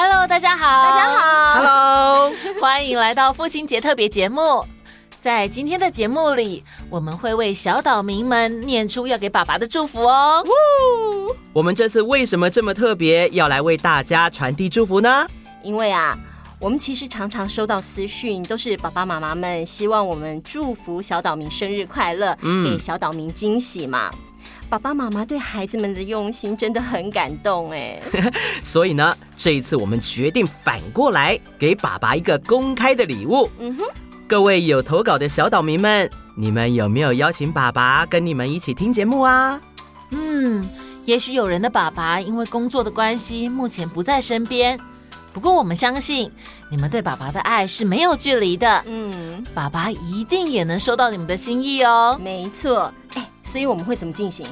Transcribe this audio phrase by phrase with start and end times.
[0.00, 4.64] Hello，大家好，大家好，Hello，欢迎来到父亲节特别节目。
[5.20, 10.44] 在今天的节目里，我们会为小岛民们念出要给爸爸的祝福哦。
[11.52, 15.26] 我们这次为什么这么特别，要来为大家传递祝福呢？
[15.64, 16.16] 因为啊，
[16.60, 24.12] 我们其实常常收到私讯，都是爸爸妈妈们希望我们祝福小岛民生日快乐，嗯、给小岛民惊喜嘛。
[24.68, 28.00] 爸爸妈妈对孩子们的用心真的很感动哎。
[28.62, 33.48] 所以呢，这一次我们决定反过来给爸爸一个公开的礼物。
[33.58, 33.84] 嗯哼。
[34.26, 39.58] 各位有投稿的小岛民们，你们有没有邀请爸爸跟你们一起听节目啊？
[40.10, 40.68] 嗯，
[41.06, 44.78] 也许有人的爸爸因为工作的关系，目前不在身边。
[45.32, 46.30] 不过我们相信，
[46.70, 48.84] 你们对爸爸的爱是没有距离的。
[48.86, 52.20] 嗯，爸爸一定也能收到你们的心意哦。
[52.22, 54.46] 没错，哎，所以我们会怎么进行？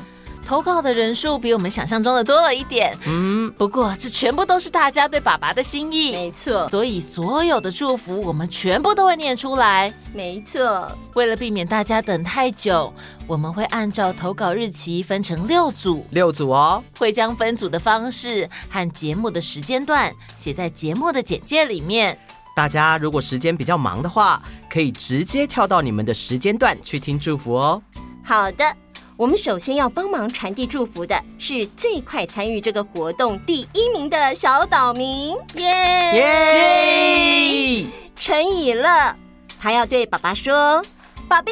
[0.46, 6.68] 投稿的人数比我们想象中的多了一点，嗯，不过这全部都是大家对爸爸的心意，没错。
[6.68, 10.96] 所以所有的祝福我们全部都会念出来，没错。
[11.15, 12.93] 为了避免大家等太久，
[13.26, 22.16] 我们会按照投稿日期分成六组，六组哦，会将分组的方式和节目的时间段写在节目的简介里面。
[22.54, 27.82] 大家如果时间比较忙的话，可以直接跳到你们的时间段去听祝福哦。
[28.23, 28.85] 好的。
[29.16, 35.73] 我们首先要帮忙传递祝福的是最快参与这个活动第一名的小岛民，耶
[36.14, 37.86] 耶！
[38.14, 39.16] 陈以乐，
[39.58, 40.84] 他要对爸爸说
[41.26, 41.50] ：“爸比，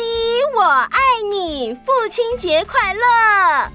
[0.55, 0.99] 我爱
[1.31, 3.73] 你，父亲节快乐。”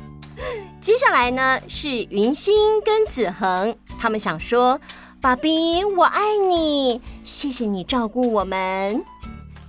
[0.79, 4.79] 接下来呢是云心跟子恒，他们想说
[5.19, 9.03] ：“爸比，我爱你，谢谢你照顾我们。”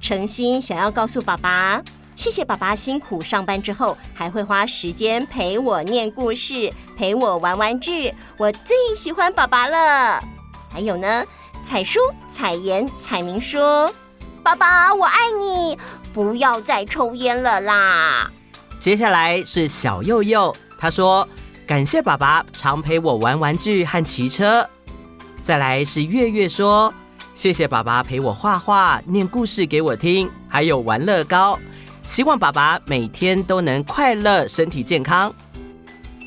[0.03, 1.83] 诚心想要告诉爸爸。
[2.21, 10.23] 谢谢爸爸辛苦上班之后，还会花时间陪我念故事，陪我玩玩具，我最喜欢爸爸了。
[10.71, 11.25] 还有呢，
[11.63, 11.99] 彩书、
[12.31, 13.91] 彩妍、彩明说
[14.45, 15.79] ：“爸爸，我爱你，
[16.13, 18.31] 不要再抽烟了啦。”
[18.79, 21.27] 接下来是小佑佑，他说
[21.67, 24.69] ：“感谢爸爸常陪我玩玩具和骑车。”
[25.41, 26.93] 再来是月月说
[27.35, 31.59] ：“谢谢爸爸陪我画画、念故事给我听，还有玩乐高。”
[32.11, 35.33] 希望爸爸每天都能快乐、身体健康。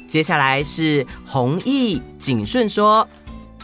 [0.07, 3.05] 接下来是弘毅、景顺说：“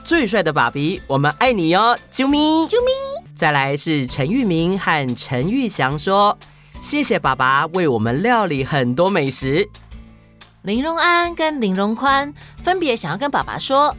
[0.03, 2.38] 最帅的爸比，我们爱你哟，啾咪
[2.68, 2.91] 啾咪。”
[3.34, 6.38] 再来是陈玉明和陈玉祥说
[6.81, 9.69] ：“谢谢爸爸为我们料理很多美食。”
[10.63, 13.96] 林荣安跟林荣宽分别想要跟爸爸说：“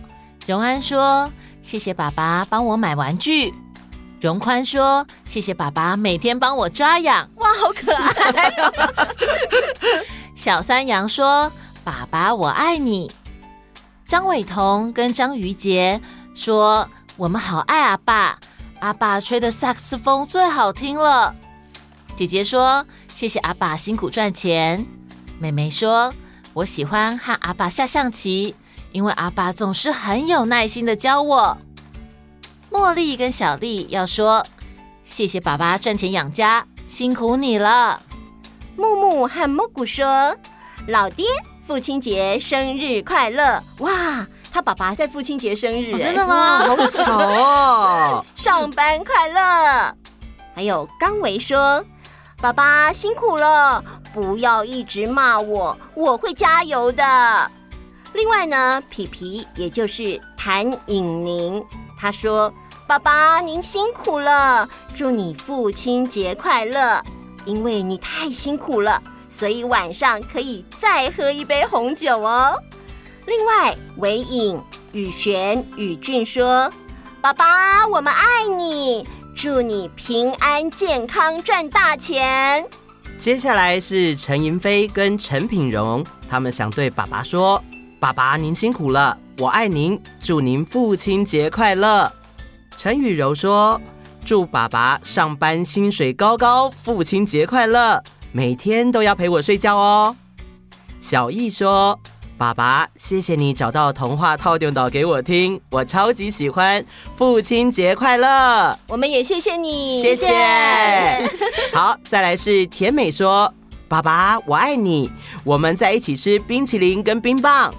[0.47, 1.33] 荣安说，
[1.63, 3.55] 谢谢爸爸帮我买玩具。”
[4.21, 8.73] 荣宽说：“谢谢爸爸每天帮我抓痒，哇，好可爱哦。”
[10.37, 11.51] 小三羊说
[11.83, 13.11] ：“爸爸，我爱你。”
[14.07, 15.99] 张伟彤跟张瑜杰
[16.35, 16.87] 说
[17.17, 18.39] ：“我们好爱阿爸，
[18.81, 21.35] 阿爸吹的萨克斯风最好听了。”
[22.15, 24.85] 姐姐说：“谢谢阿爸辛苦赚钱。”
[25.41, 26.13] 妹妹说
[26.53, 28.55] ：“我喜欢和阿爸下象棋，
[28.93, 31.57] 因为阿爸总是很有耐心的教我。”
[32.71, 34.47] 茉莉跟小丽要说
[35.05, 38.01] ：“谢谢爸爸赚钱养家，辛苦你了。”
[38.77, 40.37] 木木和蘑菇说
[40.87, 41.27] ：“老爹，
[41.67, 46.59] 父亲节生日快乐！”哇，他爸爸在父亲节生日，真的吗？
[46.61, 48.25] 好巧哦！
[48.37, 49.95] 上班快乐！
[50.55, 51.85] 还有刚维说
[52.41, 53.83] ：“爸爸辛苦了，
[54.15, 57.51] 不要一直骂我，我会加油的。”
[58.15, 61.63] 另外呢，皮皮也就是谭颖宁。
[61.97, 62.53] 他说
[62.91, 67.01] ：“爸爸，您辛苦了，祝你父亲节快乐。
[67.45, 72.61] 因为你太辛苦了，所以晚上可以再喝一杯红酒哦。”
[73.27, 76.69] 另外，韦颖、宇璇、宇俊说
[77.23, 79.07] ：“爸爸，我们爱你，
[79.37, 82.69] 祝你平安健康，赚大钱。”
[83.17, 87.63] 接下来是陈银飞跟陈品荣，他们想对爸爸说
[88.01, 92.11] ：“爸爸，您辛苦了。”我爱您，祝您父亲节快乐。
[92.83, 93.79] 陈雨柔说
[94.25, 100.17] ：“祝爸爸上班薪水高高，父亲节快乐，每天都要陪我睡觉哦。”
[100.99, 102.01] 小易说
[102.39, 106.83] ：“爸爸，谢谢你找到童话套用岛给我听，我超级喜欢，
[107.17, 110.27] 父亲节快乐。”我们也谢谢你，谢谢。
[111.75, 113.53] 好，再来是甜美说
[113.89, 115.13] ：“爸爸，我爱你，
[115.45, 117.75] 我们在一起吃冰淇淋跟冰棒。”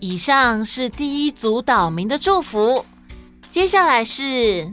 [0.00, 2.84] 以上是第一组岛民的祝福，
[3.50, 4.70] 接下来是，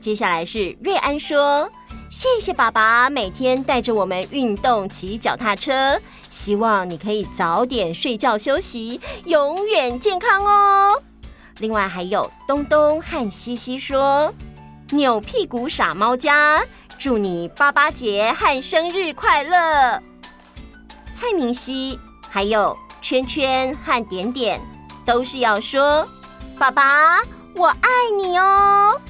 [0.00, 1.68] 接下来是瑞安说
[2.10, 5.98] ：“谢谢爸爸每天带着我们运动骑脚踏车，
[6.30, 11.02] 希望你可以早点睡觉休息，永远健康哦。”
[11.58, 14.32] 另外还有东东和西西说
[14.92, 16.62] ：“扭屁股傻猫家，
[16.98, 20.00] 祝你爸爸节和生日快乐。”
[21.12, 21.98] 蔡明熙
[22.28, 24.60] 还有圈圈和点点
[25.04, 26.06] 都是要说
[26.56, 27.18] ：“爸爸，
[27.54, 29.00] 我爱你哦。”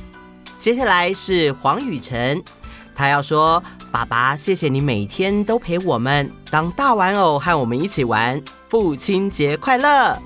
[0.59, 2.43] 接下来是黄雨晨，
[2.95, 8.41] 他要说：“爸爸，谢谢你每天都陪我们当大玩偶，和我们一起玩。
[8.69, 10.21] 父亲节快乐！”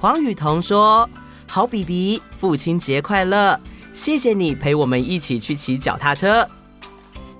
[0.00, 1.08] 黄雨彤说。
[1.52, 3.58] 好比比，父亲节快乐！
[3.92, 6.48] 谢谢你陪我们一起去骑脚踏车。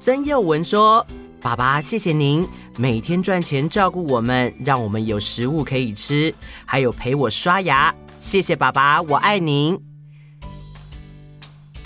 [0.01, 1.07] 曾佑文说
[1.41, 2.45] ：“爸爸，谢谢您
[2.77, 6.35] 每天赚钱照顾我们，让我们有食物可以吃，
[6.67, 7.95] 还有陪我刷牙。
[8.19, 9.81] 谢谢爸爸，我爱您。”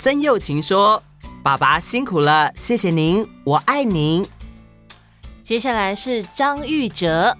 [0.05, 1.01] 曾佑琴说
[1.41, 4.23] ：“爸爸辛苦了，谢谢您，我爱您。”
[5.43, 7.35] 接下来是张玉哲，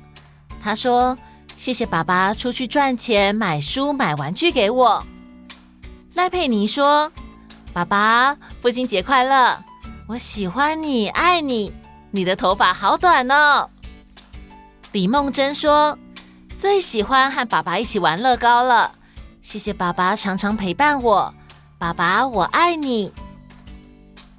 [0.63, 1.15] 他说。
[1.55, 5.05] 谢谢爸爸出去赚钱买书买玩具给我。
[6.15, 7.11] 赖佩妮说
[7.71, 9.63] ：“爸爸，父亲节快乐！
[10.07, 11.71] 我喜欢你，爱你。
[12.09, 13.69] 你的头发好短哦。”
[14.91, 15.95] 李梦珍说
[16.57, 18.91] ：“最喜欢和爸爸一起玩乐高了。
[19.43, 21.34] 谢谢爸爸常常陪伴我，
[21.77, 23.11] 爸爸我爱你。”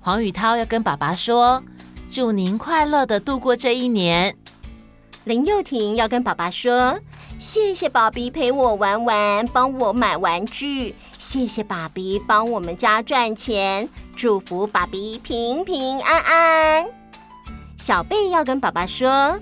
[0.00, 1.62] 黄宇涛要跟爸爸说
[2.10, 4.36] ：“祝您快乐地度过这一年。”
[5.24, 6.98] 林幼婷要跟爸爸说
[7.40, 10.94] ：“谢谢爸比陪我玩玩，帮我买玩具。
[11.18, 16.86] 谢谢爸比帮我们家赚钱，祝福爸比平平安安。”
[17.76, 19.38] 小贝要跟爸爸说：“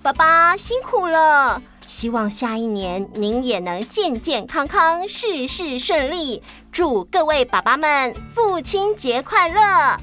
[0.00, 6.42] 爸爸辛苦了，希望下一年您也能健健康康，事事顺利。
[6.70, 9.98] 祝各位爸爸们父亲节快乐。”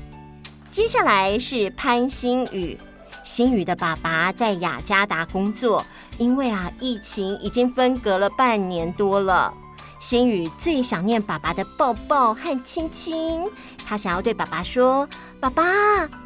[0.70, 2.78] 接下来是潘新宇。
[3.24, 5.84] 新宇的爸爸在雅加达工作，
[6.20, 9.52] 因为啊，疫情已经分隔了半年多了。
[10.00, 13.50] 新宇最想念爸爸的抱抱和亲亲，
[13.84, 15.10] 他想要对爸爸说
[15.40, 15.64] ：“爸爸，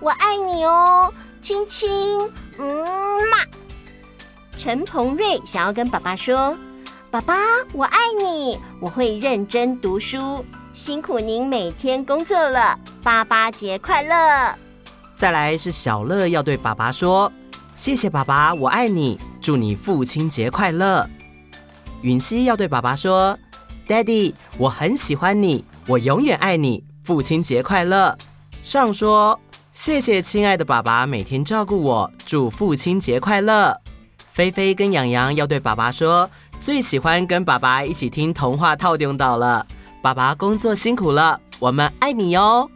[0.02, 2.20] 我爱你哦，亲亲，
[2.58, 2.86] 嗯
[3.30, 3.38] 嘛。”
[4.58, 6.58] 陈鹏瑞想要跟爸爸说
[7.12, 7.34] ：“爸爸，
[7.74, 14.56] 我爱你，我会认真读书，辛苦您每天工作了，爸爸节快乐。”
[15.18, 17.32] 再来是小乐要对爸爸说
[17.76, 21.10] ：“谢谢爸爸，我爱你，祝你父亲节快乐。”
[22.04, 23.36] 允熙要对爸爸说
[23.88, 28.16] ：“Daddy，我很喜欢你，我永远爱你，父亲节快乐。”
[28.62, 29.40] 上说
[29.74, 33.76] ：“谢谢亲爱的爸爸，每天照顾我，祝父亲节快乐。”
[34.32, 36.30] 菲菲跟洋洋要对爸爸说
[36.60, 39.66] ：“最喜欢跟爸爸一起听童话套用岛了，
[40.02, 42.70] 爸爸工作辛苦了，我们爱你哟。”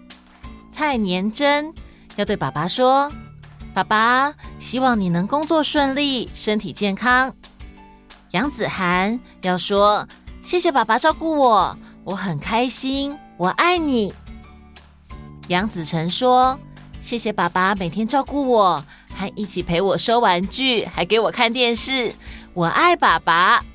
[0.71, 1.73] 蔡年真。
[2.15, 3.11] 要对爸爸说
[3.73, 7.33] ：“爸爸，希望你能工作顺利，身体健康。”
[8.31, 10.07] 杨子涵要说
[10.43, 14.13] ：“谢谢爸爸照顾我，我很开心，我爱你。”
[15.49, 16.59] 杨子晨说
[17.01, 22.13] ：“谢谢爸爸每天照顾我，还一起陪我收玩具，还给我看电视，
[22.53, 23.65] 我爱爸爸。”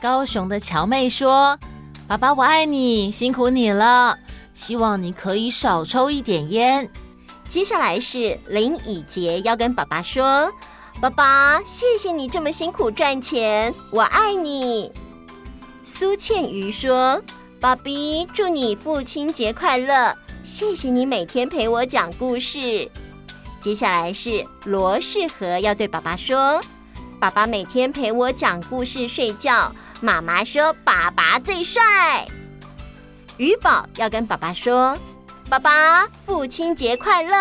[0.00, 1.58] 高雄的乔妹说
[2.06, 4.16] ：“爸爸，我爱你，辛苦你了，
[4.54, 6.88] 希望你可以少抽一点烟。”
[7.48, 10.52] 接下来是林以洁要跟爸爸说
[11.00, 14.92] ：“爸爸，谢谢你这么辛苦赚钱，我爱你。”
[15.82, 17.20] 苏倩瑜说
[17.58, 20.14] ：“爸比，祝你父亲节快乐，
[20.44, 22.88] 谢谢你每天陪我讲故事。”
[23.60, 26.62] 接下来是罗世和要对爸爸说
[27.20, 31.82] ：“爸爸每天陪我讲故事睡觉，妈妈说爸爸最帅。”
[33.38, 34.96] 鱼宝要跟爸爸说。
[35.50, 37.32] 爸爸，父亲节快乐！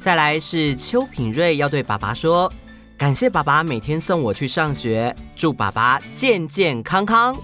[0.00, 2.50] 再来是邱品瑞要对爸爸说
[2.96, 7.36] ：“感谢爸爸每天送我去上学，祝爸爸健健康康。”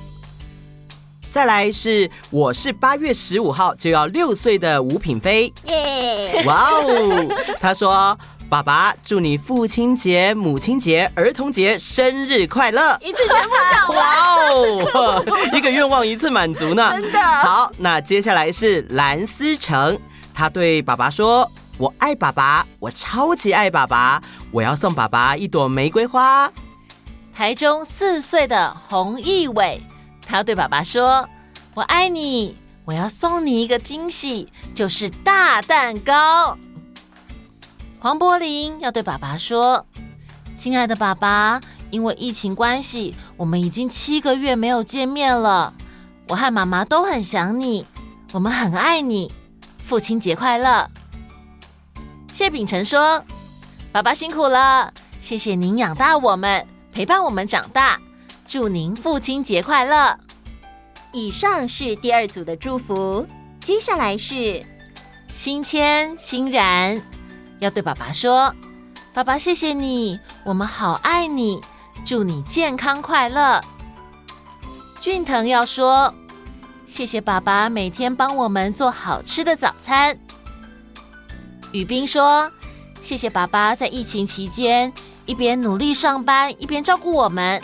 [1.31, 6.43] 再来是我是八月十五号就要六岁的吴品飞，耶！
[6.47, 7.29] 哇哦，
[7.61, 8.19] 他说。
[8.49, 12.97] 爸爸，祝你父亲节、母亲节、儿童节生日快乐！
[13.03, 13.99] 一次全部讲完。
[13.99, 16.93] 哇哦，一个愿望一次满足呢。
[16.93, 17.21] 真的。
[17.21, 19.99] 好，那接下来是蓝思成，
[20.33, 24.23] 他对爸爸说：“我爱爸爸，我超级爱爸爸，
[24.53, 26.51] 我要送爸爸一朵玫瑰花。”
[27.35, 29.83] 台中四岁的洪义伟，
[30.25, 31.29] 他要对爸爸说
[31.75, 36.57] ：“我爱你，我要送你一个惊喜，就是大蛋糕。”
[38.07, 39.85] 黄柏林要对爸爸说
[40.57, 41.61] ：“亲爱的爸爸，
[41.91, 45.75] 因为疫情关系，我们已经七个月没有见面了。
[46.29, 47.85] 我和妈妈都很想你，
[48.31, 49.33] 我们很爱你。
[49.83, 50.89] 父亲节快乐！”
[52.33, 53.25] 谢秉承说
[53.91, 58.01] ：“爸爸辛苦了，谢谢您养大我们，陪伴我们长大。
[58.47, 60.17] 祝您父亲节快乐！”
[61.11, 63.27] 以上是第二组的祝福，
[63.61, 64.65] 接下来是
[65.35, 67.03] 新谦、欣然
[67.61, 68.55] 要对爸爸说
[69.15, 71.61] ：“爸爸，谢谢你，我们好爱你，
[72.05, 73.61] 祝你健康快乐。”
[75.01, 76.13] 俊腾要说
[76.87, 80.19] ：“谢谢爸爸每天帮我们做好吃的早餐。”
[81.73, 82.51] 雨冰说
[83.01, 84.93] ：“谢谢爸爸在疫情期间
[85.27, 87.63] 一边努力上班，一边照顾我们，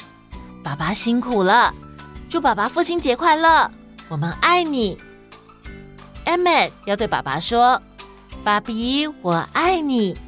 [0.62, 1.74] 爸爸辛苦了。”
[2.30, 3.70] 祝爸爸父亲节快乐，
[4.08, 4.96] 我们爱你。
[6.24, 7.82] Emmet 要对爸爸说
[8.44, 10.18] ：“爸比，我爱你。”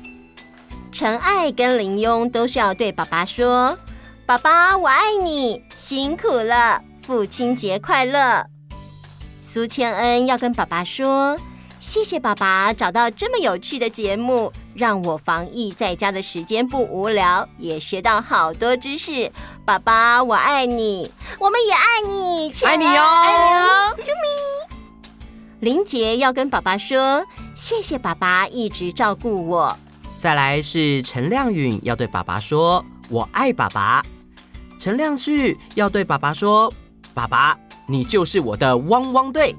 [0.92, 3.76] 陈爱跟林庸都是要对爸爸说
[4.24, 8.46] ：“爸爸，我爱你，辛苦了，父亲节快乐。”
[9.42, 11.38] 苏千恩要跟爸爸说。
[11.80, 19.30] 谢谢爸爸找到这么有趣的节目，让我防疫在家的时间不无聊，也学到好多知识。
[19.66, 24.73] 爸爸，我爱你，我们也爱你，爱你哟，爱你哟，啾咪。
[25.64, 29.74] 林杰要跟爸爸说，谢谢爸爸一直照顾我。
[30.18, 34.04] 再来是陈亮允要对爸爸说，我爱爸爸。
[34.78, 36.70] 陈亮旭要对爸爸说，
[37.14, 39.56] 爸爸，你就是我的汪汪队。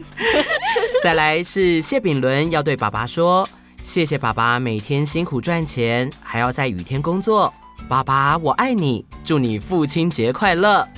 [1.04, 3.46] 再来是谢炳伦要对爸爸说
[3.84, 7.52] ：“谢谢爸爸每天辛苦赚钱，还要在雨天工作。
[7.90, 10.88] 爸爸，我爱你，祝你父亲节快乐。”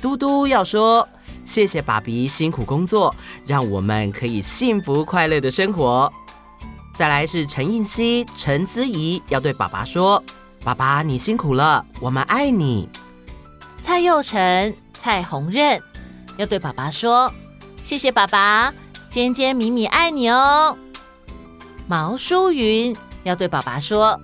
[0.00, 1.06] 嘟嘟要说
[1.48, 3.14] ：“谢谢爸比辛苦工作，
[3.46, 6.12] 让我们可以幸福快乐的生活。”
[6.94, 10.22] 再来是陈映希、陈姿怡要对爸爸说
[10.62, 12.86] ：“爸爸，你辛苦了，我们爱你。”
[13.80, 15.80] 蔡佑成、蔡宏任
[16.36, 17.32] 要对爸爸说。
[17.82, 18.70] 谢谢爸爸，
[19.10, 20.76] 尖尖米米爱你哦。
[21.86, 24.20] 毛淑云要对爸爸说：“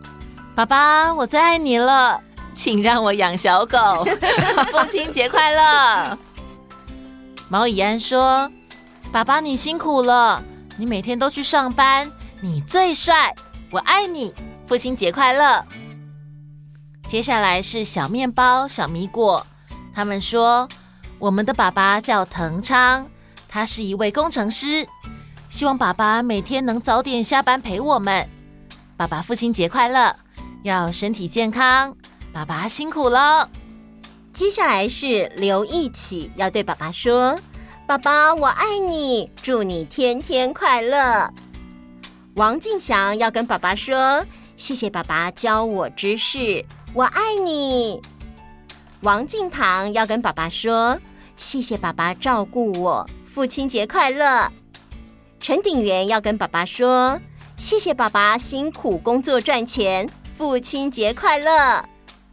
[0.55, 2.21] 爸爸，我最爱你了，
[2.55, 4.05] 请让我养小狗。
[4.71, 6.19] 父亲节快乐。”
[7.49, 8.51] 毛以安说
[9.13, 10.43] ：“爸爸，你辛苦了，
[10.77, 12.11] 你每天都去上班，
[12.41, 13.35] 你最帅，
[13.71, 14.35] 我爱你。
[14.67, 15.65] 父亲节快乐。”
[17.07, 19.47] 接下来是小面包、小米果，
[19.95, 20.69] 他们说
[21.21, 23.07] ：“我们的爸爸叫腾昌。”
[23.47, 24.89] 他是一位工程师，
[25.49, 28.29] 希望爸爸每天能早点下班陪我们。
[28.97, 30.17] 爸爸父亲节快乐，
[30.63, 31.95] 要身体健康，
[32.33, 33.49] 爸爸辛苦了。
[34.35, 37.39] 接下来是刘一起要对爸爸说
[37.87, 41.33] ：“爸爸，我爱你，祝你天天快乐。”
[42.35, 44.27] 王敬祥要跟爸爸说
[44.59, 48.03] ：“谢谢爸爸教我知识，我爱你。”
[49.03, 50.99] 王敬堂要跟爸爸说
[51.39, 54.51] ：“谢谢爸爸照顾我。”父亲节快乐！
[55.39, 57.21] 陈鼎元要跟爸爸说
[57.57, 61.85] ：“谢谢爸爸辛苦工作赚钱，父亲节快乐。”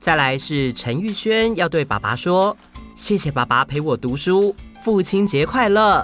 [0.01, 2.57] 再来是陈玉轩要对爸爸说
[2.97, 6.03] ：“谢谢爸爸陪我读书，父亲节快乐。”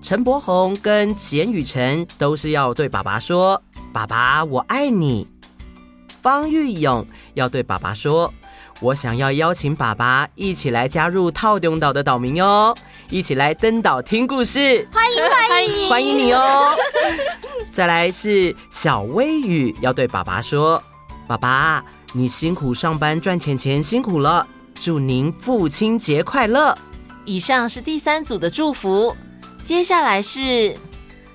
[0.00, 3.60] 陈柏宏跟简雨辰都是要对爸爸说
[3.92, 5.26] ：“爸爸，我爱你。”
[6.22, 7.04] 方玉勇
[7.34, 8.32] 要对爸爸说
[8.78, 12.72] ：“我想要邀请爸爸一起来加入透中岛的岛民哦。”
[13.10, 16.76] 一起来登岛听故事，欢迎欢迎欢迎你哦！
[17.72, 20.80] 再来是小薇雨要对爸爸说
[21.26, 26.76] ：“爸爸，你辛苦上班赚钱钱辛苦了，祝您父亲节快乐。”
[27.24, 29.16] 以上是第三组的祝福，
[29.62, 30.76] 接下来是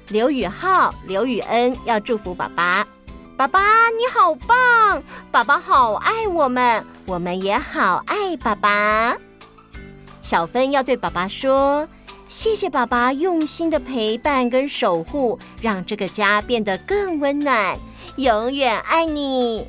[0.10, 2.86] 刘宇浩、刘宇恩要祝福爸爸
[3.36, 9.16] ：“爸爸你好棒，爸爸好爱我们，我们也好爱爸爸。”
[10.22, 11.88] 小芬要对爸爸说
[12.28, 17.80] ：“谢谢爸爸用心的陪伴跟守护，让这个家变得更温暖，
[18.18, 19.66] 永远爱你。”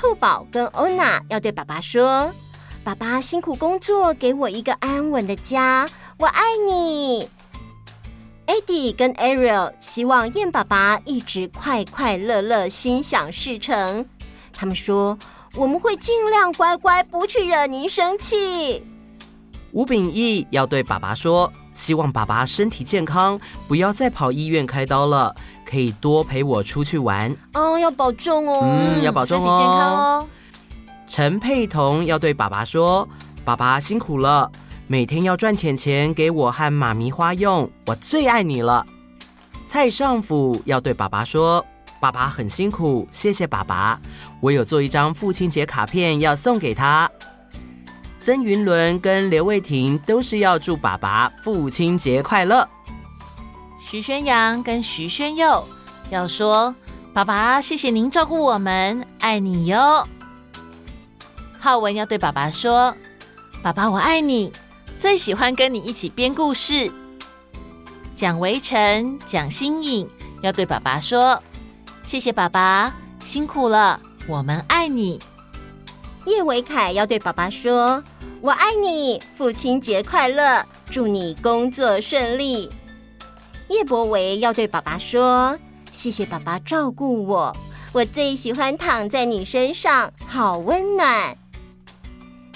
[0.00, 2.32] 兔宝跟欧娜要对爸爸说
[2.82, 7.28] ：“爸爸辛苦工作，给我一个安稳的家，我爱你。”
[8.48, 14.06] Eddie 跟 Ariel 希望燕爸爸一直快快乐乐，心想事成。
[14.54, 15.18] 他们说
[15.54, 18.82] ：“我们会尽量乖乖，不去惹您生气。”
[19.72, 23.38] 吴秉义要对爸爸说：“希望爸爸身体健康，
[23.68, 25.36] 不要再跑医院开刀了，
[25.70, 28.60] 可以多陪我出去玩。”哦，要保重哦。
[28.62, 29.46] 嗯，要保重哦。
[29.46, 30.26] 身体健康哦。
[31.06, 33.08] 陈佩彤要对爸爸说
[33.44, 34.50] ：“爸爸辛苦了，
[34.86, 38.84] 每天要赚钱钱给我和妈咪花用，我最爱你了。”
[39.66, 41.64] 蔡尚甫要对爸爸说
[42.00, 44.00] ：“爸爸很辛苦，谢谢爸爸，
[44.40, 47.10] 我有做一张父亲节卡片要送给他。”
[48.18, 52.68] 曾云伦跟刘卫婷都是要祝爸爸父亲节快乐。
[53.90, 55.66] 徐宣阳跟徐宣佑
[56.10, 56.72] 要说
[57.12, 60.06] ：“爸爸，谢谢您照顾我们，爱你哟。”
[61.58, 62.96] 浩文要对爸爸说
[63.64, 64.52] ：“爸爸我爱你，
[64.96, 66.88] 最喜欢跟你一起编故事。
[68.14, 70.08] 蒋维晨、蒋欣颖
[70.40, 71.42] 要对爸爸说
[72.04, 72.94] ：“谢谢爸爸，
[73.24, 75.18] 辛苦了，我们爱你。”
[76.26, 78.00] 叶维凯要对爸爸说
[78.40, 82.70] ：“我爱你，父亲节快乐，祝你工作顺利。”
[83.70, 85.56] 叶伯维要对爸爸说
[85.94, 87.56] ：“谢谢爸爸照顾我，
[87.92, 91.38] 我最喜欢躺在你身上，好温暖。”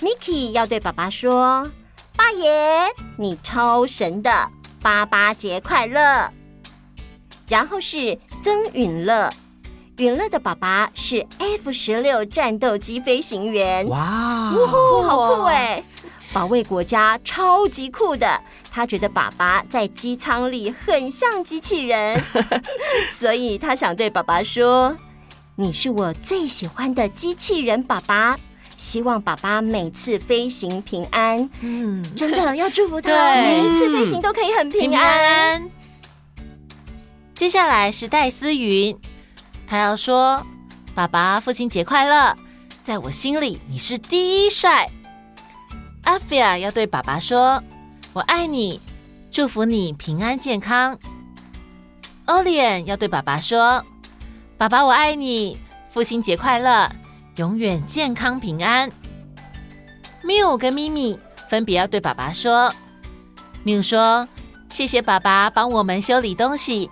[0.02, 1.70] Mickey 要对爸爸说
[2.18, 4.50] ：“爸爷，你超神的，
[4.82, 6.28] 爸爸节快乐。”
[7.46, 9.32] 然后是曾允乐，
[9.98, 14.50] 允乐的爸爸是 F 十六战斗机飞行员，哇，
[15.06, 15.80] 好酷哎！
[16.34, 18.42] 保卫国家，超级酷的。
[18.68, 22.20] 他觉得爸爸在机舱里很像机器人，
[23.08, 24.96] 所以他想对爸爸说
[25.54, 28.36] ：“你是我最喜欢的机器人，爸爸。
[28.76, 35.60] 希望爸爸每次飞行平安。”嗯，真的要祝福他， 每一次飞行都可以很平安。
[35.62, 35.70] 平安。
[37.36, 38.98] 接下来是戴思云，
[39.68, 40.44] 他要说
[40.96, 42.36] ：“爸爸，父亲节快乐！
[42.82, 44.90] 在我心里，你是第一帅。”
[46.04, 47.62] 阿菲亚要对爸爸说
[48.12, 48.80] ：“我爱你，
[49.30, 50.98] 祝福你平安健康。”
[52.26, 53.84] 欧利安要对爸爸说
[54.56, 55.58] ：“爸爸，我爱你，
[55.90, 56.90] 父亲节快乐，
[57.36, 58.90] 永远健康平安。”
[60.22, 61.18] 缪跟咪咪
[61.48, 62.72] 分别要对爸爸说
[63.64, 64.28] ：“缪说，
[64.70, 66.90] 谢谢爸爸帮我们修理东西。”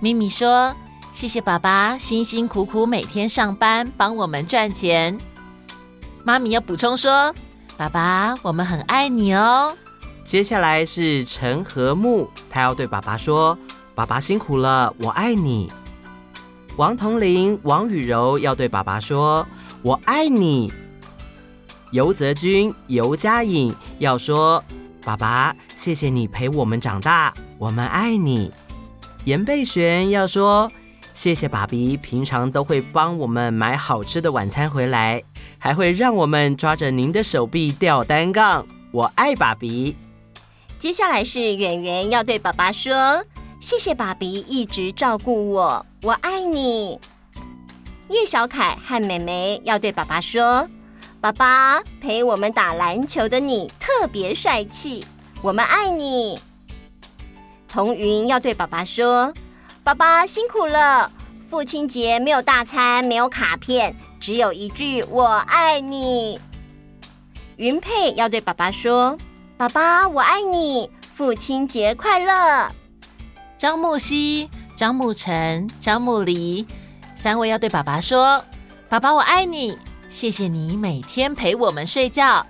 [0.00, 0.74] 咪咪说
[1.14, 5.18] ：“谢谢爸爸辛辛苦苦每天上班帮我们赚钱。”
[6.22, 7.34] 妈咪要补充说。
[7.76, 9.76] 爸爸，我们很爱你哦。
[10.24, 13.56] 接下来是陈和睦，他要对爸爸说
[13.94, 15.70] ：“爸爸辛苦了，我爱你。”
[16.76, 19.46] 王彤林、王雨柔要对爸爸说
[19.82, 20.72] ：“我爱你。”
[21.92, 24.64] 游泽君、游佳颖要说
[25.04, 28.50] ：“爸爸，谢谢你陪我们长大，我们爱你。”
[29.24, 30.72] 严贝璇要说
[31.16, 35.22] ：“谢谢爸比，平常都会帮我们买好吃的晚餐回来。”
[35.58, 39.96] 还会让我们抓着您的手臂吊单杠，我爱爸比。
[40.78, 43.24] 接下来是圆圆要对爸爸说
[43.58, 47.00] ：“谢谢爸比一直照顾我，我爱你。”
[48.10, 50.68] 叶小凯和美美要对爸爸说
[51.18, 55.04] ：“爸爸陪我们打篮球的你特别帅气，
[55.40, 56.38] 我们爱你。”
[57.66, 59.32] 童云要对爸爸说
[59.86, 61.08] ：“爸爸辛苦了，
[61.48, 66.40] 父亲节没有大餐，没有卡片。”只有一句“我爱你”。
[67.54, 69.16] 云佩要对爸爸说
[69.56, 72.68] ：“爸爸，我爱你，父亲节快乐。”
[73.56, 76.66] 张木希、张木晨、张木黎
[77.14, 78.44] 三位要对爸爸说
[78.90, 82.44] ：“爸爸，我爱你，谢谢你每天陪我们睡觉。”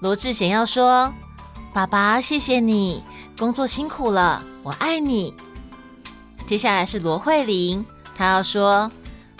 [0.00, 1.12] 罗志贤要说
[1.74, 3.02] ：“爸爸，谢谢你
[3.36, 5.34] 工作辛苦了，我爱你。”
[6.46, 8.90] 接下来是罗慧玲，她要说。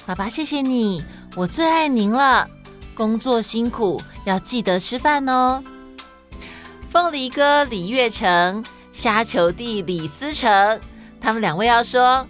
[0.05, 1.05] 爸爸，谢谢你，
[1.37, 2.49] 我最爱您了。
[2.95, 5.63] 工作辛苦，要记得吃饭哦。
[6.89, 10.81] 凤梨哥李月成、虾球弟李思成，
[11.21, 12.27] 他们两位要说：“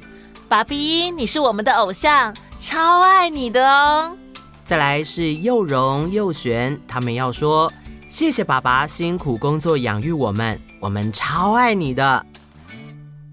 [0.49, 4.17] 爸比，你是我们的偶像，超爱你的哦。”
[4.65, 7.73] 再来是又荣又璇，他们要说
[8.07, 12.25] ：“谢谢爸爸辛苦工作养育我们，我们超爱你的。”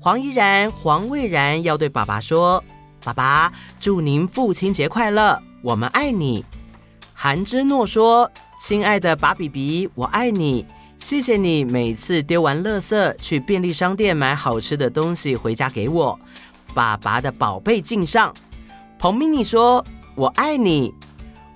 [0.02, 2.64] 黄依然、黄蔚然要对爸爸说。
[3.04, 6.46] 爸爸，祝您父亲节快乐，我们爱你。
[7.14, 8.32] 韩之诺说
[8.62, 10.66] ：“亲爱的爸比比，我爱你，
[10.98, 16.18] 谢谢你每次丢完垃圾去便利商店买好吃的东西回家给我，
[16.74, 18.34] 爸爸的宝贝敬上。”
[18.98, 19.86] 彭咪妮说
[20.16, 20.94] ：“我爱你。”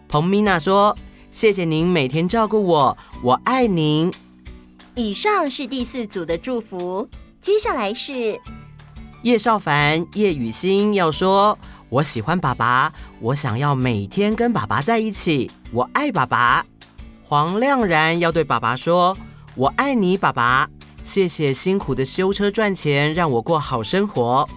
[0.10, 0.98] 彭咪娜说
[1.32, 4.14] ：“谢谢您每天照顾我，我爱您。”
[4.96, 7.08] 以上是第四组的祝福，
[7.44, 8.40] 接下来是。
[9.24, 16.66] 叶少凡、叶雨欣要说：“我喜欢爸爸，我想要每天跟爸爸在一起，我爱爸爸。”
[17.22, 19.18] 黄亮然要对爸爸说
[19.56, 20.70] ：“我爱你，爸爸，
[21.04, 24.48] 谢谢辛苦的修车赚钱，让我过好生活。”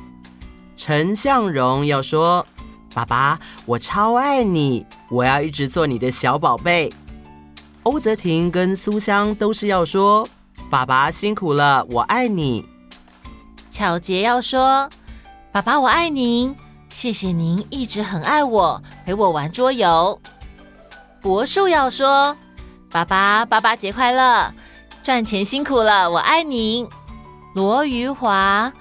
[0.76, 2.46] 陈向荣要说
[2.94, 6.92] ：“爸爸，我超爱你，我要一直做你的小宝贝。”
[7.82, 10.28] 欧泽婷跟苏香都是要说
[10.70, 12.64] ：“爸爸辛苦了，我爱你。”
[13.76, 14.88] 巧杰要说
[15.52, 16.56] ：“爸爸，我爱您，
[16.88, 20.18] 谢谢您一直很爱我，陪我玩桌游。”
[21.20, 22.34] 柏树要说
[22.90, 24.50] ：“爸爸，爸爸节快乐，
[25.02, 26.88] 赚钱辛苦了，我爱您。”
[27.54, 28.72] 罗余华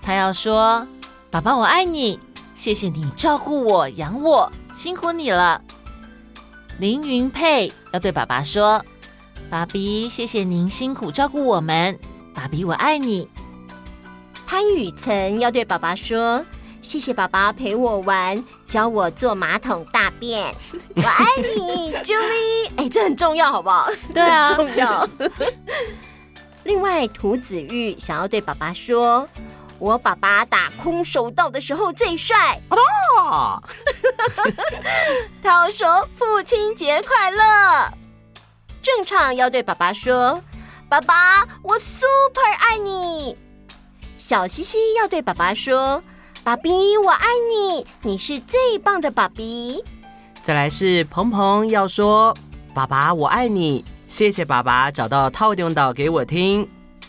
[0.00, 0.86] 他要说
[1.32, 2.20] ：“爸爸，我爱你，
[2.54, 5.60] 谢谢你照顾我、养我，辛苦你了。”
[6.78, 8.84] 林云佩要对爸爸说
[9.50, 11.98] ：“爸比，谢谢您辛苦照顾我们，
[12.32, 13.28] 爸比我爱你。
[14.54, 16.40] 潘雨辰要对爸爸说
[16.80, 20.54] ：“谢谢爸爸陪我玩，教我坐马桶大便，
[20.94, 23.88] 我爱你，Julie。”哎，这很重要，好不好？
[24.14, 25.08] 对啊，重要。
[26.62, 29.28] 另外，涂子玉想要对爸爸说
[29.80, 33.60] ：“我爸爸打空手道的时候最帅。”哦，
[35.42, 37.92] 他要说：“父亲节快乐。”
[38.80, 40.40] 正常要对爸爸说
[40.88, 43.36] ：“爸爸，我 super 爱你。”
[44.26, 46.02] 小西西要对爸爸说
[46.42, 49.84] ：“爸比，我爱你，你是最棒的爸比。”
[50.42, 52.34] 再来是鹏鹏要说
[52.72, 56.66] ：“爸爸，我爱你，谢谢爸爸找到套丁岛给我听，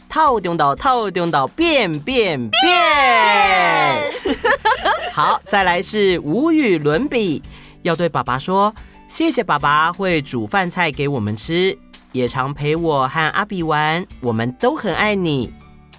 [0.10, 2.52] 套丁岛套丁岛变变变。
[2.62, 4.36] 变”
[5.14, 7.42] 好，再来是无与伦比，
[7.84, 8.76] 要对爸爸说
[9.08, 11.80] ：“谢谢爸爸会煮饭菜给我们吃，
[12.12, 15.54] 也常陪我和阿比玩，我们都很爱你。”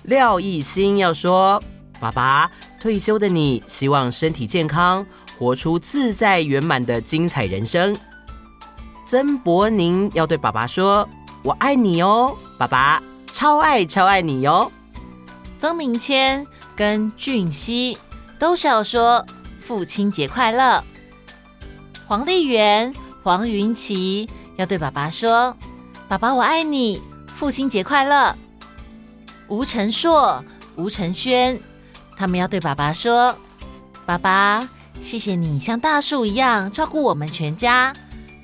[0.07, 1.61] 廖艺兴要说
[1.99, 2.49] ：“爸爸，
[2.81, 5.05] 退休的你，希望身体健康，
[5.37, 7.97] 活出自在圆满的精彩人生。”
[9.05, 11.09] 曾博宁要对爸爸说
[11.42, 14.71] ：“我爱你哦，爸爸，超爱超爱你哟。”
[15.59, 17.99] 曾明谦跟俊熙
[18.38, 19.27] 都是要说
[19.59, 20.85] 父亲节快乐。
[22.07, 25.57] 黄丽媛、黄云琪要对爸爸说
[26.07, 28.33] ：“爸爸，我爱你，父亲节快乐。”
[29.48, 31.61] 吴承硕、吴承轩，
[32.16, 33.37] 他们要对爸爸说
[34.04, 34.68] ：“爸爸，
[35.00, 37.94] 谢谢你像大树一样照顾我们全家，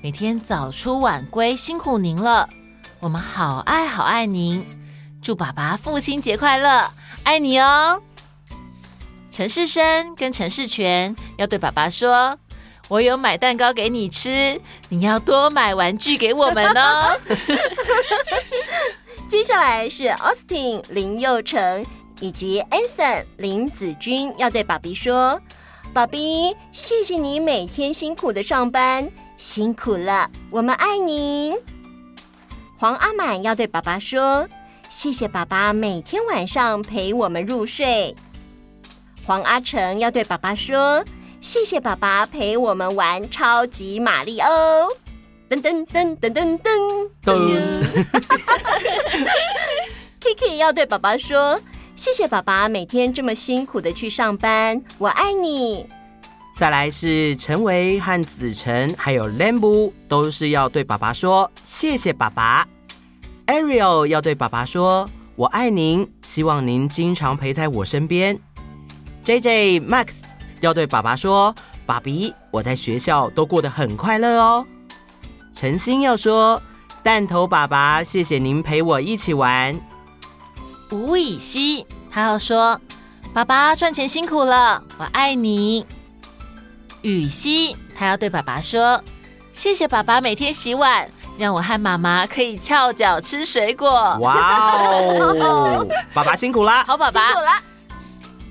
[0.00, 2.48] 每天早出晚归，辛苦您了。
[3.00, 4.64] 我们好爱好爱您，
[5.20, 6.88] 祝爸爸父亲节快乐，
[7.24, 8.00] 爱你哦。”
[9.32, 12.38] 陈世生跟陈世全要对爸爸说
[12.86, 17.18] ：“我有买蛋糕给你吃，你要多买玩具给我们哦。”
[19.32, 21.86] 接下来是 Austin 林佑成
[22.20, 25.40] 以及 Anson 林子君要对爸比说
[25.94, 31.54] ：“爸比，谢谢你每天辛苦的上班，辛苦了，我们爱你。”
[32.76, 34.46] 黄阿满要对爸爸说
[34.90, 38.14] ：“谢谢爸爸每天晚上陪我们入睡。”
[39.24, 41.02] 黄阿成要对爸爸说
[41.40, 44.48] ：“谢谢爸爸陪我们玩超级玛丽欧。”
[45.52, 47.82] 噔噔噔噔噔噔噔！
[50.18, 51.60] Kiki 要对爸爸说
[51.94, 55.86] ：“谢谢爸爸每天这么辛苦的去上班，我爱你。”
[56.56, 62.66] 再来是陈维和子晨，还有 Lambu 都是要对爸爸说：“谢谢爸爸。
[63.46, 68.40] ”Ariel 要对爸爸说：“我爱您，希望您经常陪在我身边。
[69.22, 70.14] ”JJ Max
[70.60, 74.66] 要对爸爸说：“爸比，我在学校都过得很快乐哦。”
[75.54, 76.60] 陈星要说
[77.04, 79.78] ：“弹头爸爸，谢谢您陪我一起玩。”
[80.90, 82.80] 吴以西他要说
[83.32, 85.86] ：“爸爸赚钱辛苦了，我爱你。”
[87.02, 89.02] 雨熙他要对爸爸说
[89.52, 96.84] ：“谢谢爸爸每天洗碗，让我和妈妈可以翘脚吃水果。”哇哦，爸爸辛苦啦！
[96.88, 97.62] 好，爸爸辛苦啦。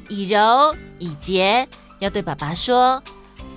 [0.07, 1.67] 以柔、以洁
[1.99, 3.01] 要对爸爸说。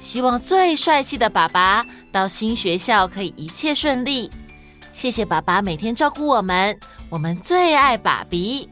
[0.04, 4.30] 希望最帅气的爸爸到新学校可以一切顺利。
[4.92, 8.68] 谢谢爸爸每天照顾我们，我们最爱爸比。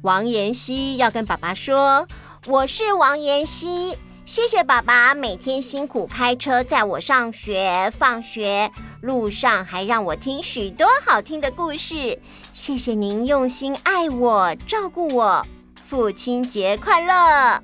[0.00, 2.08] 王妍希要跟爸爸说
[2.48, 12.18] ：“我是王妍希，谢谢爸爸每天辛苦开车载我上学、放学，路上还让我听许多好听的故事。
[12.54, 15.46] 谢谢您用心爱我、照顾我，
[15.84, 17.62] 父亲节快乐。”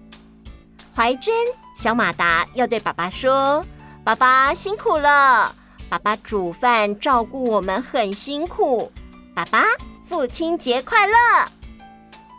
[0.95, 1.35] 怀珍。
[1.79, 3.65] 小马达要对爸爸说
[4.03, 5.55] ：“爸爸辛苦了，
[5.89, 8.91] 爸爸煮饭照顾我们很辛苦，
[9.33, 9.63] 爸爸
[10.05, 11.15] 父亲节快乐。”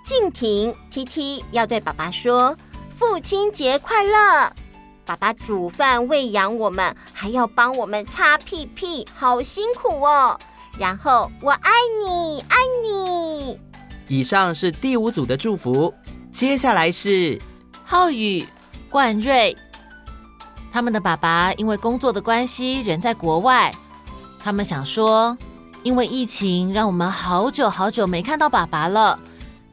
[0.04, 2.54] 静婷 T T 要对爸爸说
[2.94, 4.52] ：“父亲节快乐，
[5.06, 10.38] 爸爸煮饭喂养我们，还要帮我们擦屁屁，好辛苦哦。”
[10.78, 11.72] 然后我爱
[12.06, 13.58] 你，爱你。
[14.10, 15.94] 以上是第五组的祝福，
[16.30, 17.42] 接下来是
[17.86, 18.46] 浩宇。
[18.90, 19.56] 冠瑞，
[20.72, 23.74] 他们的爸爸因为工作的关系人在国外，
[24.44, 25.38] 他们想说，
[25.84, 29.18] 因为疫情让我们好久好久没看到爸爸了，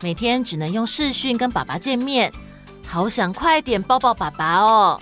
[0.01, 2.33] 每天只能用视讯跟爸爸见面，
[2.85, 5.01] 好想快点抱抱爸爸哦！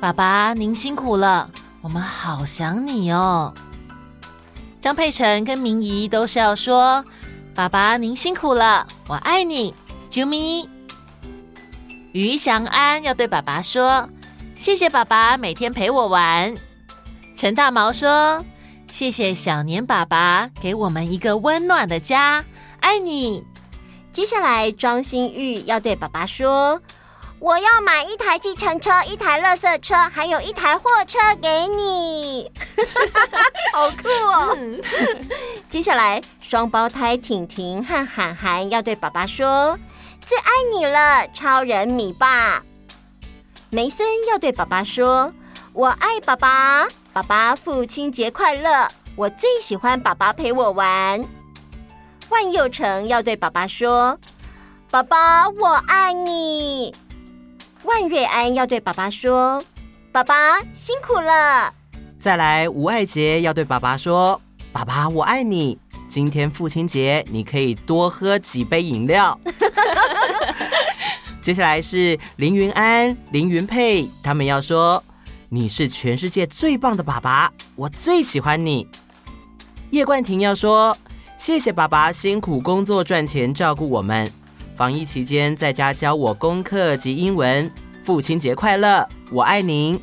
[0.00, 3.54] 爸爸您辛苦了，我们好想你哦。
[4.80, 7.04] 张佩晨跟明仪都是要说，
[7.54, 9.74] 爸爸您辛苦了，我爱你，
[10.10, 10.68] 啾咪。
[12.18, 14.08] 于祥安要对爸爸说
[14.58, 16.52] ：“谢谢爸爸每天陪我玩。”
[17.38, 18.44] 陈大毛说
[18.90, 22.44] ：“谢谢小年爸爸给我们一个温暖的家，
[22.80, 23.44] 爱你。
[24.10, 26.82] 接下来，庄心玉要对爸爸说
[27.38, 32.50] ：“我要买一台计程车、一台垃圾车，还有一台货车给你。
[33.72, 34.58] ”好酷哦！
[35.68, 39.78] 接下来，双胞胎婷婷和涵涵要对爸爸说
[40.28, 42.62] ：“最爱你了，超人米爸。”
[43.72, 45.32] 梅森要对爸爸说
[45.72, 48.86] ：“我爱爸爸，爸爸父亲节快乐！
[49.16, 51.26] 我最喜欢爸爸陪我玩。”
[52.28, 54.20] 万佑成要对爸爸说
[54.92, 56.94] ：“爸爸，我爱你。”
[57.84, 59.64] 万瑞安要对爸爸说
[60.12, 61.72] ：“爸爸辛苦了。”
[62.20, 64.38] 再来，吴爱杰要对爸爸说
[64.72, 65.78] ：“爸爸，我爱你。
[66.08, 69.38] 今天父亲节，你可以多喝几杯饮料。
[71.40, 75.02] ”接下来是林云安、林云佩，他们要说
[75.48, 78.86] ：“你是全世界最棒的爸爸，我最喜欢你。”
[79.90, 80.96] 叶冠廷要说。
[81.38, 84.28] 谢谢爸爸辛苦工作赚钱照顾我们，
[84.76, 87.70] 防疫期间在家教我功课及英文。
[88.02, 90.00] 父亲节快乐，我爱您。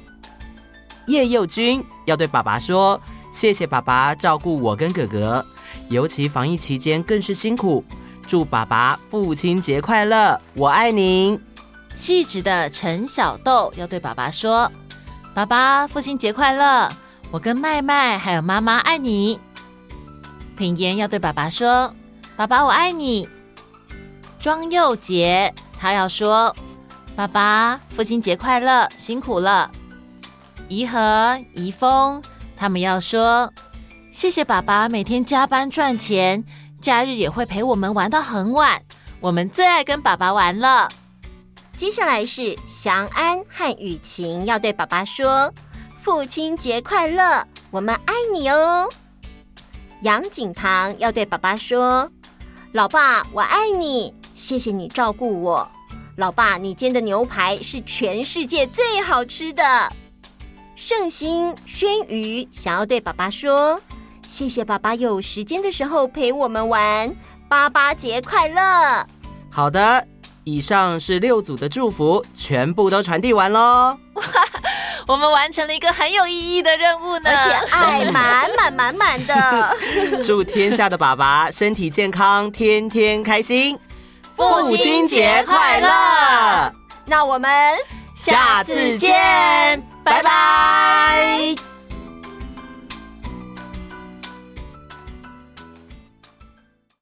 [1.08, 2.98] 叶佑君要对爸爸说：
[3.34, 5.46] 谢谢爸爸照顾我跟哥哥，
[5.89, 7.84] 尤其防疫期间更是辛苦。
[8.28, 11.39] 祝爸爸父亲节快乐，我爱您。
[11.93, 14.71] 细致的陈小豆要对爸爸说：
[15.34, 16.91] 爸爸父亲节快乐，
[17.32, 19.39] 我跟麦麦还有妈妈爱你。
[20.58, 21.93] 品言要对爸爸说
[22.36, 23.30] ：“爸爸，我爱你。”
[24.39, 26.56] 庄佑杰他要说
[27.15, 29.69] ：“爸爸，父亲节快乐，辛苦了。”
[30.67, 32.24] 怡和、怡丰
[32.58, 33.52] 他们要说
[34.15, 36.41] ：“谢谢爸爸，每天加班赚钱，
[36.80, 38.82] 假日也会陪我们玩到很晚。
[39.19, 40.88] 我们最爱跟爸爸玩了。”
[41.75, 45.54] 接下来是祥安和雨晴要对爸爸说
[46.01, 48.89] ：“父亲节快乐，我们爱你哦。”
[49.99, 52.10] 杨景堂要对爸爸说
[52.71, 55.69] ：“老爸，我爱你，谢谢你照顾我。
[56.15, 59.91] 老爸，你煎的牛排是全世界最好吃的。”
[60.73, 63.82] 盛兴轩瑜想要对爸爸说
[64.36, 67.10] ：“谢谢爸爸有时间的时候陪我们玩，
[67.48, 68.62] 八八节快乐。”
[69.50, 70.06] 好的，
[70.43, 73.98] 以上是六组的祝福，全部都传递完喽。
[75.08, 79.78] 我们完成了一个很有意义的任务呢，而且爱满满满满的。
[80.21, 83.80] 祝天下的爸爸身体健康，天天开心，
[84.36, 86.74] 父亲节快乐！
[87.06, 87.50] 那我们
[88.13, 91.75] 下次见，拜拜。